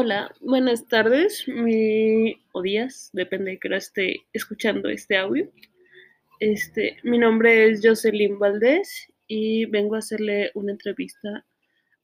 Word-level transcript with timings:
Hola, 0.00 0.32
buenas 0.40 0.86
tardes, 0.86 1.42
mi, 1.48 2.40
o 2.52 2.62
días, 2.62 3.10
depende 3.12 3.50
de 3.50 3.58
que 3.58 3.66
hora 3.66 3.78
esté 3.78 4.26
escuchando 4.32 4.88
este 4.88 5.16
audio. 5.16 5.50
Este, 6.38 6.98
mi 7.02 7.18
nombre 7.18 7.68
es 7.68 7.80
Jocelyn 7.82 8.38
Valdés 8.38 9.12
y 9.26 9.64
vengo 9.64 9.96
a 9.96 9.98
hacerle 9.98 10.52
una 10.54 10.70
entrevista 10.70 11.44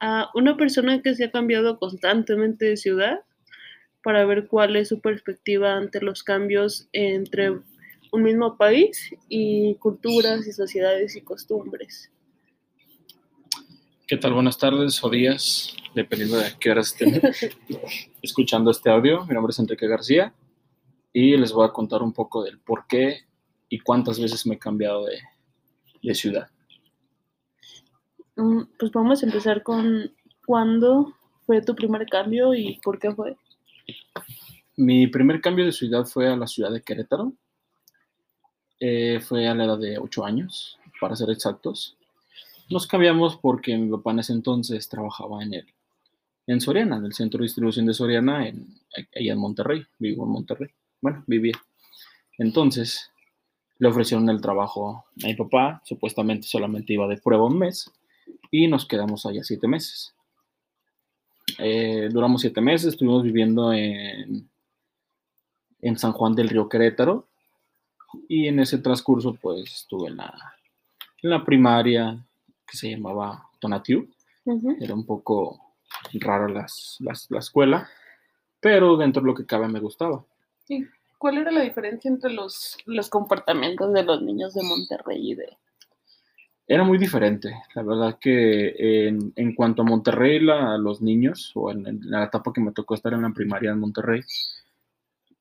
a 0.00 0.28
una 0.34 0.56
persona 0.56 1.00
que 1.00 1.14
se 1.14 1.26
ha 1.26 1.30
cambiado 1.30 1.78
constantemente 1.78 2.64
de 2.64 2.76
ciudad 2.76 3.20
para 4.02 4.26
ver 4.26 4.48
cuál 4.48 4.74
es 4.74 4.88
su 4.88 5.00
perspectiva 5.00 5.76
ante 5.76 6.00
los 6.00 6.24
cambios 6.24 6.88
entre 6.90 7.50
un 7.50 8.22
mismo 8.24 8.56
país 8.56 9.14
y 9.28 9.76
culturas 9.76 10.44
y 10.48 10.52
sociedades 10.52 11.14
y 11.14 11.20
costumbres. 11.20 12.10
¿Qué 14.06 14.16
tal? 14.16 14.34
Buenas 14.34 14.56
tardes 14.56 15.02
o 15.02 15.10
días, 15.10 15.76
dependiendo 15.92 16.36
de 16.36 16.52
qué 16.60 16.70
horas 16.70 16.92
estén 16.92 17.20
escuchando 18.22 18.70
este 18.70 18.88
audio. 18.88 19.26
Mi 19.26 19.34
nombre 19.34 19.50
es 19.50 19.58
Enrique 19.58 19.88
García 19.88 20.32
y 21.12 21.36
les 21.36 21.52
voy 21.52 21.66
a 21.66 21.72
contar 21.72 22.02
un 22.02 22.12
poco 22.12 22.44
del 22.44 22.60
por 22.60 22.86
qué 22.86 23.22
y 23.68 23.80
cuántas 23.80 24.20
veces 24.20 24.46
me 24.46 24.54
he 24.54 24.58
cambiado 24.60 25.06
de, 25.06 25.18
de 26.04 26.14
ciudad. 26.14 26.48
Mm, 28.36 28.62
Pues 28.78 28.92
vamos 28.92 29.24
a 29.24 29.26
empezar 29.26 29.64
con 29.64 30.12
cuándo 30.46 31.12
fue 31.44 31.60
tu 31.62 31.74
primer 31.74 32.06
cambio 32.06 32.54
y 32.54 32.78
por 32.84 33.00
qué 33.00 33.12
fue. 33.12 33.36
Mi 34.76 35.08
primer 35.08 35.40
cambio 35.40 35.64
de 35.64 35.72
ciudad 35.72 36.04
fue 36.04 36.28
a 36.28 36.36
la 36.36 36.46
ciudad 36.46 36.70
de 36.70 36.80
Querétaro. 36.82 37.32
Eh, 38.78 39.18
fue 39.18 39.48
a 39.48 39.54
la 39.54 39.64
edad 39.64 39.78
de 39.78 39.98
8 39.98 40.24
años, 40.24 40.78
para 41.00 41.16
ser 41.16 41.30
exactos. 41.30 41.96
Nos 42.68 42.86
cambiamos 42.86 43.36
porque 43.36 43.76
mi 43.76 43.90
papá 43.90 44.10
en 44.10 44.18
ese 44.20 44.32
entonces 44.32 44.88
trabajaba 44.88 45.42
en 45.42 45.54
el, 45.54 45.66
en 46.48 46.60
Soriana, 46.60 46.96
en 46.96 47.04
el 47.04 47.12
centro 47.12 47.38
de 47.38 47.44
distribución 47.44 47.86
de 47.86 47.94
Soriana, 47.94 48.48
en, 48.48 48.80
allá 49.14 49.32
en 49.32 49.38
Monterrey. 49.38 49.84
Vivo 49.98 50.24
en 50.24 50.30
Monterrey. 50.30 50.70
Bueno, 51.00 51.22
vivía. 51.26 51.54
Entonces, 52.38 53.10
le 53.78 53.88
ofrecieron 53.88 54.28
el 54.30 54.40
trabajo 54.40 55.04
a 55.22 55.26
mi 55.26 55.34
papá. 55.34 55.80
Supuestamente 55.84 56.46
solamente 56.46 56.92
iba 56.92 57.06
de 57.06 57.18
prueba 57.18 57.46
un 57.46 57.58
mes. 57.58 57.92
Y 58.50 58.66
nos 58.66 58.86
quedamos 58.86 59.26
allá 59.26 59.44
siete 59.44 59.68
meses. 59.68 60.14
Eh, 61.58 62.08
duramos 62.10 62.40
siete 62.40 62.60
meses. 62.60 62.88
Estuvimos 62.88 63.22
viviendo 63.22 63.72
en, 63.72 64.48
en 65.82 65.98
San 65.98 66.12
Juan 66.12 66.34
del 66.34 66.48
Río 66.48 66.68
Querétaro. 66.68 67.28
Y 68.28 68.48
en 68.48 68.60
ese 68.60 68.78
transcurso, 68.78 69.34
pues, 69.34 69.72
estuve 69.72 70.08
en 70.08 70.16
la, 70.16 70.54
en 71.22 71.30
la 71.30 71.44
primaria, 71.44 72.24
que 72.66 72.76
se 72.76 72.90
llamaba 72.90 73.48
Tonatiu. 73.60 74.08
Ujú. 74.44 74.76
Era 74.80 74.94
un 74.94 75.04
poco 75.06 75.60
rara 76.14 76.48
las, 76.48 76.96
las- 77.00 77.30
la 77.30 77.38
escuela, 77.40 77.88
pero 78.60 78.96
dentro 78.96 79.22
de 79.22 79.26
lo 79.26 79.34
que 79.34 79.46
cabe 79.46 79.68
me 79.68 79.80
gustaba. 79.80 80.24
¿Y 80.68 80.84
cuál 81.18 81.38
era 81.38 81.50
la 81.50 81.62
diferencia 81.62 82.08
entre 82.10 82.32
los, 82.32 82.76
los 82.86 83.08
comportamientos 83.08 83.92
de 83.92 84.02
los 84.02 84.22
niños 84.22 84.54
de 84.54 84.62
Monterrey 84.62 85.30
y 85.32 85.34
de... 85.34 85.56
Era 86.68 86.82
muy 86.82 86.98
diferente. 86.98 87.54
La 87.74 87.82
verdad 87.84 88.18
que 88.20 89.06
en, 89.06 89.32
en 89.36 89.54
cuanto 89.54 89.82
a 89.82 89.84
Monterrey, 89.84 90.40
la- 90.40 90.76
los 90.78 91.00
niños, 91.00 91.52
o 91.54 91.70
en, 91.70 91.86
en 91.86 92.00
la 92.10 92.24
etapa 92.24 92.52
que 92.52 92.60
me 92.60 92.72
tocó 92.72 92.94
estar 92.94 93.12
en 93.12 93.22
la 93.22 93.30
primaria 93.30 93.70
en 93.70 93.78
Monterrey, 93.78 94.22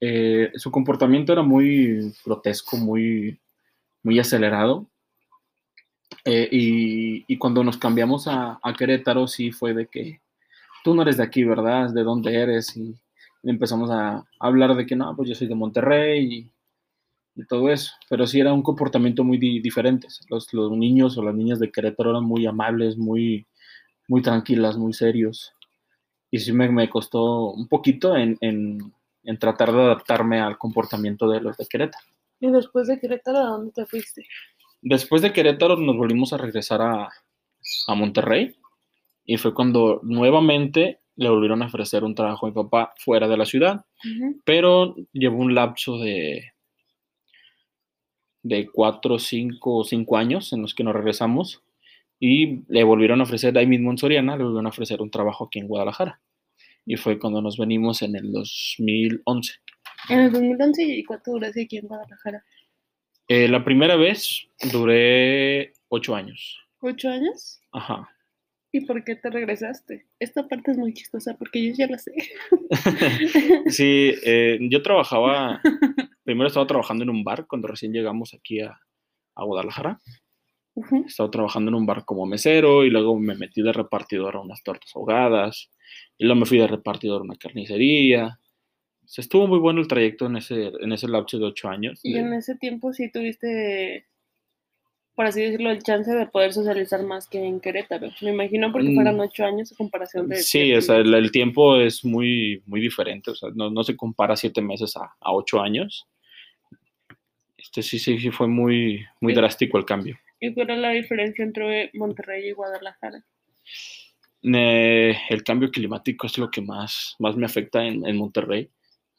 eh, 0.00 0.50
su 0.54 0.70
comportamiento 0.70 1.32
era 1.32 1.42
muy 1.42 2.14
grotesco, 2.24 2.76
muy, 2.78 3.38
muy 4.02 4.18
acelerado. 4.18 4.86
Eh, 6.24 6.48
y, 6.50 7.24
y 7.32 7.38
cuando 7.38 7.64
nos 7.64 7.78
cambiamos 7.78 8.26
a, 8.28 8.58
a 8.62 8.74
Querétaro, 8.74 9.26
sí 9.26 9.52
fue 9.52 9.74
de 9.74 9.86
que 9.86 10.20
tú 10.84 10.94
no 10.94 11.02
eres 11.02 11.16
de 11.16 11.22
aquí, 11.24 11.44
¿verdad? 11.44 11.92
¿De 11.92 12.02
dónde 12.02 12.34
eres? 12.34 12.76
Y 12.76 12.94
empezamos 13.42 13.90
a 13.90 14.24
hablar 14.38 14.74
de 14.74 14.86
que 14.86 14.96
no, 14.96 15.14
pues 15.16 15.28
yo 15.28 15.34
soy 15.34 15.46
de 15.48 15.54
Monterrey 15.54 16.50
y, 17.36 17.40
y 17.40 17.46
todo 17.46 17.70
eso. 17.70 17.92
Pero 18.08 18.26
sí 18.26 18.40
era 18.40 18.52
un 18.52 18.62
comportamiento 18.62 19.24
muy 19.24 19.38
di- 19.38 19.60
diferente. 19.60 20.08
Los, 20.28 20.52
los 20.52 20.72
niños 20.72 21.16
o 21.16 21.22
las 21.22 21.34
niñas 21.34 21.58
de 21.60 21.70
Querétaro 21.70 22.10
eran 22.10 22.24
muy 22.24 22.46
amables, 22.46 22.96
muy, 22.98 23.46
muy 24.08 24.22
tranquilas, 24.22 24.76
muy 24.76 24.92
serios. 24.92 25.54
Y 26.30 26.38
sí 26.38 26.52
me, 26.52 26.68
me 26.70 26.88
costó 26.90 27.50
un 27.50 27.66
poquito 27.68 28.16
en, 28.16 28.36
en, 28.40 28.92
en 29.24 29.38
tratar 29.38 29.72
de 29.72 29.80
adaptarme 29.80 30.40
al 30.40 30.58
comportamiento 30.58 31.28
de 31.28 31.40
los 31.40 31.56
de 31.56 31.66
Querétaro. 31.66 32.04
Y 32.40 32.50
después 32.50 32.88
de 32.88 32.98
Querétaro, 33.00 33.38
¿a 33.38 33.50
dónde 33.50 33.72
te 33.72 33.86
fuiste? 33.86 34.26
Después 34.82 35.22
de 35.22 35.32
Querétaro 35.32 35.76
nos 35.76 35.96
volvimos 35.96 36.32
a 36.32 36.38
regresar 36.38 36.80
a, 36.82 37.08
a 37.86 37.94
Monterrey 37.94 38.56
y 39.24 39.36
fue 39.36 39.54
cuando 39.54 40.00
nuevamente 40.02 41.00
le 41.16 41.28
volvieron 41.28 41.62
a 41.62 41.66
ofrecer 41.66 42.02
un 42.02 42.14
trabajo 42.14 42.46
a 42.46 42.48
mi 42.48 42.54
papá 42.54 42.94
fuera 42.98 43.28
de 43.28 43.36
la 43.36 43.44
ciudad, 43.44 43.84
pero 44.44 44.96
llevó 45.12 45.38
un 45.38 45.54
lapso 45.54 45.98
de, 45.98 46.52
de 48.42 48.68
cuatro, 48.72 49.18
cinco 49.18 49.76
o 49.76 49.84
cinco 49.84 50.16
años 50.16 50.52
en 50.52 50.62
los 50.62 50.74
que 50.74 50.84
nos 50.84 50.94
regresamos 50.94 51.62
y 52.18 52.62
le 52.72 52.84
volvieron 52.84 53.20
a 53.20 53.24
ofrecer 53.24 53.56
ahí 53.58 53.66
mismo 53.66 53.90
en 53.90 53.98
Soriana, 53.98 54.36
le 54.36 54.44
volvieron 54.44 54.66
a 54.66 54.70
ofrecer 54.70 55.02
un 55.02 55.10
trabajo 55.10 55.44
aquí 55.44 55.58
en 55.58 55.68
Guadalajara. 55.68 56.20
Y 56.86 56.96
fue 56.96 57.18
cuando 57.18 57.42
nos 57.42 57.58
venimos 57.58 58.02
en 58.02 58.16
el 58.16 58.32
2011. 58.32 59.54
En 60.08 60.20
el 60.20 60.32
2011, 60.32 60.82
¿y 60.82 61.04
cuánto 61.04 61.32
duraste 61.32 61.64
aquí 61.64 61.76
en 61.78 61.86
Guadalajara? 61.86 62.44
Eh, 63.32 63.46
la 63.46 63.62
primera 63.62 63.94
vez 63.94 64.48
duré 64.72 65.72
ocho 65.88 66.16
años. 66.16 66.58
¿Ocho 66.80 67.08
años? 67.08 67.60
Ajá. 67.70 68.08
¿Y 68.72 68.84
por 68.86 69.04
qué 69.04 69.14
te 69.14 69.30
regresaste? 69.30 70.08
Esta 70.18 70.48
parte 70.48 70.72
es 70.72 70.78
muy 70.78 70.92
chistosa 70.92 71.36
porque 71.38 71.64
yo 71.64 71.72
ya 71.78 71.86
la 71.86 71.96
sé. 71.98 72.10
Sí, 73.68 74.14
eh, 74.24 74.58
yo 74.62 74.82
trabajaba, 74.82 75.60
primero 76.24 76.48
estaba 76.48 76.66
trabajando 76.66 77.04
en 77.04 77.10
un 77.10 77.22
bar 77.22 77.46
cuando 77.46 77.68
recién 77.68 77.92
llegamos 77.92 78.34
aquí 78.34 78.62
a, 78.62 78.80
a 79.36 79.44
Guadalajara. 79.44 80.00
Estaba 81.06 81.30
trabajando 81.30 81.68
en 81.68 81.76
un 81.76 81.86
bar 81.86 82.04
como 82.04 82.26
mesero 82.26 82.84
y 82.84 82.90
luego 82.90 83.16
me 83.16 83.36
metí 83.36 83.62
de 83.62 83.72
repartidor 83.72 84.34
a 84.34 84.40
unas 84.40 84.64
tortas 84.64 84.90
ahogadas 84.96 85.70
y 86.18 86.24
luego 86.24 86.40
me 86.40 86.46
fui 86.46 86.58
de 86.58 86.66
repartidor 86.66 87.20
a 87.20 87.24
una 87.24 87.36
carnicería. 87.36 88.39
O 89.10 89.12
sea, 89.12 89.22
estuvo 89.22 89.48
muy 89.48 89.58
bueno 89.58 89.80
el 89.80 89.88
trayecto 89.88 90.26
en 90.26 90.36
ese, 90.36 90.70
en 90.80 90.92
ese 90.92 91.08
lapso 91.08 91.36
de 91.36 91.46
ocho 91.46 91.68
años. 91.68 91.98
Y 92.04 92.12
de- 92.12 92.20
en 92.20 92.32
ese 92.32 92.54
tiempo 92.54 92.92
sí 92.92 93.10
tuviste, 93.10 94.06
por 95.16 95.26
así 95.26 95.42
decirlo, 95.42 95.70
el 95.72 95.82
chance 95.82 96.12
de 96.14 96.26
poder 96.26 96.52
socializar 96.52 97.02
más 97.02 97.26
que 97.26 97.42
en 97.44 97.58
Querétaro. 97.58 98.08
Me 98.22 98.30
imagino 98.30 98.70
porque 98.70 98.90
Mm. 98.90 98.94
fueron 98.94 99.18
ocho 99.18 99.44
años 99.44 99.72
a 99.72 99.76
comparación 99.76 100.28
de... 100.28 100.36
Sí, 100.36 100.44
siete 100.44 100.78
o 100.78 100.80
sea, 100.80 100.96
el, 100.98 101.12
el 101.12 101.32
tiempo 101.32 101.74
es 101.80 102.04
muy, 102.04 102.62
muy 102.66 102.80
diferente. 102.80 103.32
O 103.32 103.34
sea, 103.34 103.48
no, 103.52 103.68
no 103.68 103.82
se 103.82 103.96
compara 103.96 104.36
siete 104.36 104.62
meses 104.62 104.96
a, 104.96 105.12
a 105.20 105.32
ocho 105.32 105.60
años. 105.60 106.06
Este 107.58 107.82
sí, 107.82 107.98
sí, 107.98 108.16
sí 108.20 108.30
fue 108.30 108.46
muy, 108.46 109.04
muy 109.20 109.32
Sí. 109.32 109.40
drástico 109.40 109.76
el 109.76 109.84
cambio. 109.84 110.20
¿Y 110.38 110.54
cuál 110.54 110.70
es 110.70 110.78
la 110.78 110.90
diferencia 110.90 111.44
entre 111.44 111.90
Monterrey 111.94 112.48
y 112.48 112.52
Guadalajara? 112.52 113.24
Eh, 114.42 115.16
el 115.28 115.42
cambio 115.42 115.70
climático 115.72 116.26
es 116.28 116.38
lo 116.38 116.48
que 116.48 116.62
más, 116.62 117.16
más 117.18 117.36
me 117.36 117.44
afecta 117.44 117.84
en, 117.84 118.06
en 118.06 118.16
Monterrey. 118.16 118.70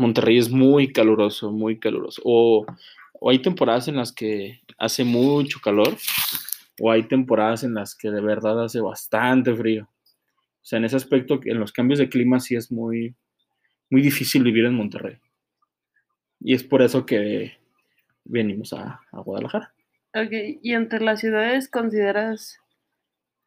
Monterrey 0.00 0.38
es 0.38 0.50
muy 0.50 0.92
caluroso, 0.94 1.52
muy 1.52 1.78
caluroso. 1.78 2.22
O, 2.24 2.64
hay 3.28 3.40
temporadas 3.40 3.86
en 3.86 3.96
las 3.96 4.12
que 4.12 4.62
hace 4.78 5.04
mucho 5.04 5.60
calor, 5.62 5.94
o 6.80 6.90
hay 6.90 7.02
temporadas 7.02 7.64
en 7.64 7.74
las 7.74 7.94
que 7.94 8.10
de 8.10 8.22
verdad 8.22 8.64
hace 8.64 8.80
bastante 8.80 9.54
frío. 9.54 9.84
O 9.84 10.64
sea, 10.64 10.78
en 10.78 10.86
ese 10.86 10.96
aspecto, 10.96 11.38
en 11.44 11.60
los 11.60 11.70
cambios 11.70 11.98
de 11.98 12.08
clima 12.08 12.40
sí 12.40 12.56
es 12.56 12.72
muy, 12.72 13.14
muy 13.90 14.00
difícil 14.00 14.42
vivir 14.42 14.64
en 14.64 14.74
Monterrey. 14.74 15.18
Y 16.40 16.54
es 16.54 16.64
por 16.64 16.80
eso 16.80 17.04
que 17.04 17.58
venimos 18.24 18.72
a, 18.72 19.02
a 19.12 19.20
Guadalajara. 19.20 19.74
Y 20.62 20.72
entre 20.72 21.00
las 21.00 21.20
ciudades 21.20 21.68
consideras 21.68 22.58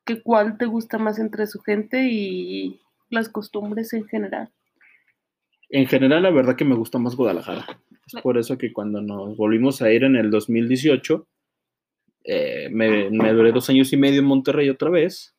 que 0.05 0.21
cuál 0.21 0.59
te 0.59 0.67
gusta 0.67 0.99
más 0.99 1.17
entre 1.17 1.47
su 1.47 1.59
gente 1.61 2.09
y 2.11 2.79
las 3.09 3.27
costumbres 3.27 3.91
en 3.94 4.06
general. 4.06 4.51
En 5.75 5.87
general, 5.87 6.21
la 6.21 6.29
verdad 6.29 6.55
que 6.55 6.65
me 6.65 6.75
gusta 6.75 6.99
más 6.99 7.15
Guadalajara. 7.15 7.65
Es 8.05 8.21
por 8.21 8.37
eso 8.37 8.59
que 8.59 8.71
cuando 8.71 9.01
nos 9.01 9.35
volvimos 9.35 9.81
a 9.81 9.91
ir 9.91 10.03
en 10.03 10.15
el 10.15 10.29
2018, 10.29 11.27
eh, 12.25 12.69
me, 12.71 13.09
me 13.09 13.33
duré 13.33 13.51
dos 13.51 13.71
años 13.71 13.91
y 13.91 13.97
medio 13.97 14.19
en 14.19 14.25
Monterrey 14.25 14.69
otra 14.69 14.91
vez. 14.91 15.35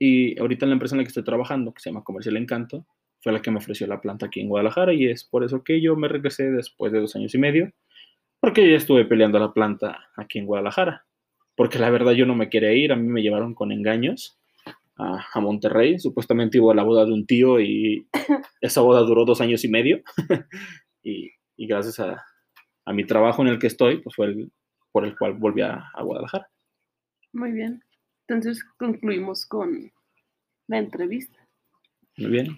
Y 0.00 0.36
ahorita 0.40 0.64
en 0.64 0.70
la 0.70 0.72
empresa 0.72 0.96
en 0.96 0.98
la 0.98 1.04
que 1.04 1.10
estoy 1.10 1.22
trabajando, 1.22 1.72
que 1.72 1.80
se 1.80 1.90
llama 1.90 2.02
Comercial 2.02 2.36
Encanto, 2.38 2.84
fue 3.20 3.32
la 3.32 3.40
que 3.40 3.52
me 3.52 3.58
ofreció 3.58 3.86
la 3.86 4.00
planta 4.00 4.26
aquí 4.26 4.40
en 4.40 4.48
Guadalajara. 4.48 4.94
Y 4.94 5.06
es 5.06 5.22
por 5.22 5.44
eso 5.44 5.62
que 5.62 5.80
yo 5.80 5.94
me 5.94 6.08
regresé 6.08 6.50
después 6.50 6.92
de 6.92 6.98
dos 6.98 7.14
años 7.14 7.32
y 7.32 7.38
medio, 7.38 7.70
porque 8.40 8.68
ya 8.68 8.76
estuve 8.76 9.04
peleando 9.04 9.38
la 9.38 9.52
planta 9.52 10.08
aquí 10.16 10.40
en 10.40 10.46
Guadalajara. 10.46 11.06
Porque 11.54 11.78
la 11.78 11.88
verdad 11.88 12.14
yo 12.14 12.26
no 12.26 12.34
me 12.34 12.50
quería 12.50 12.72
ir, 12.72 12.90
a 12.90 12.96
mí 12.96 13.06
me 13.06 13.22
llevaron 13.22 13.54
con 13.54 13.70
engaños 13.70 14.41
a, 15.02 15.26
a 15.32 15.40
Monterrey. 15.40 15.98
Supuestamente 15.98 16.58
iba 16.58 16.72
a 16.72 16.76
la 16.76 16.84
boda 16.84 17.04
de 17.04 17.12
un 17.12 17.26
tío 17.26 17.60
y 17.60 18.06
esa 18.60 18.80
boda 18.80 19.00
duró 19.00 19.24
dos 19.24 19.40
años 19.40 19.64
y 19.64 19.68
medio. 19.68 20.02
y, 21.02 21.30
y 21.56 21.66
gracias 21.66 22.00
a, 22.00 22.24
a 22.84 22.92
mi 22.92 23.04
trabajo 23.04 23.42
en 23.42 23.48
el 23.48 23.58
que 23.58 23.66
estoy, 23.66 24.00
pues 24.02 24.14
fue 24.14 24.26
el 24.26 24.52
por 24.92 25.06
el 25.06 25.16
cual 25.16 25.34
volví 25.34 25.62
a, 25.62 25.90
a 25.94 26.02
Guadalajara. 26.02 26.48
Muy 27.32 27.52
bien. 27.52 27.82
Entonces 28.28 28.62
concluimos 28.76 29.46
con 29.46 29.90
la 30.68 30.78
entrevista. 30.78 31.38
Muy 32.18 32.30
bien. 32.30 32.56